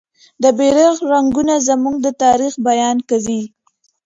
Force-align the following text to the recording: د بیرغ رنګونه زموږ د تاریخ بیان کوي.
د 0.43 0.45
بیرغ 0.57 0.95
رنګونه 1.11 1.55
زموږ 1.67 1.95
د 2.05 2.07
تاریخ 2.23 2.53
بیان 2.67 2.97
کوي. 3.09 3.41